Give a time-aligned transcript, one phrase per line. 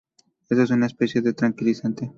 [0.49, 2.09] Eso es una especie de tranquilizante".